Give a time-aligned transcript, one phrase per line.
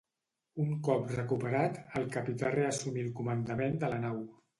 [0.61, 4.19] Un cop recuperat, el capità reassumí el comandament de la nau.